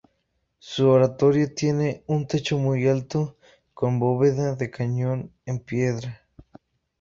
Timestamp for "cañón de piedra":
4.71-6.23